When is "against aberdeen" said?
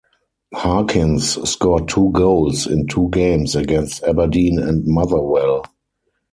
3.55-4.57